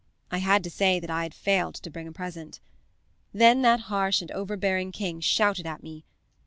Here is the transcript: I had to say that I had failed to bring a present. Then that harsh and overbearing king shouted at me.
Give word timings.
I 0.31 0.39
had 0.39 0.63
to 0.63 0.71
say 0.71 0.99
that 0.99 1.11
I 1.11 1.21
had 1.21 1.33
failed 1.35 1.75
to 1.75 1.89
bring 1.91 2.07
a 2.07 2.11
present. 2.11 2.59
Then 3.35 3.61
that 3.61 3.81
harsh 3.81 4.19
and 4.23 4.31
overbearing 4.31 4.91
king 4.91 5.19
shouted 5.19 5.67
at 5.67 5.83
me. 5.83 6.05